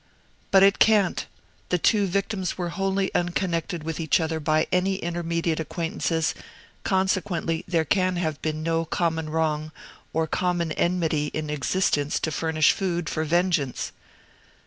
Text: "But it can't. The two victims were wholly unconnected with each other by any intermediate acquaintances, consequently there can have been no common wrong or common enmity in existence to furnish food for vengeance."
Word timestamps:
"But 0.49 0.63
it 0.63 0.79
can't. 0.79 1.27
The 1.69 1.77
two 1.77 2.07
victims 2.07 2.57
were 2.57 2.69
wholly 2.69 3.13
unconnected 3.13 3.83
with 3.83 3.99
each 3.99 4.19
other 4.19 4.39
by 4.39 4.65
any 4.71 4.95
intermediate 4.95 5.59
acquaintances, 5.59 6.33
consequently 6.83 7.63
there 7.67 7.85
can 7.85 8.15
have 8.15 8.41
been 8.41 8.63
no 8.63 8.83
common 8.83 9.29
wrong 9.29 9.71
or 10.11 10.25
common 10.25 10.71
enmity 10.71 11.27
in 11.35 11.51
existence 11.51 12.19
to 12.21 12.31
furnish 12.31 12.71
food 12.71 13.09
for 13.09 13.23
vengeance." 13.23 13.91